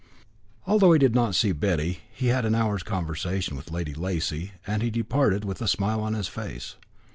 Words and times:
Although 0.65 0.93
he 0.93 0.97
did 0.97 1.13
not 1.13 1.35
see 1.35 1.51
Betty, 1.51 1.99
he 2.11 2.29
had 2.29 2.43
an 2.43 2.55
hour's 2.55 2.81
conversation 2.81 3.55
with 3.55 3.69
Lady 3.69 3.93
Lacy, 3.93 4.53
and 4.65 4.81
he 4.81 4.89
departed 4.89 5.45
with 5.45 5.61
a 5.61 5.67
smile 5.67 6.01
on 6.01 6.15
his 6.15 6.27
face. 6.27 6.75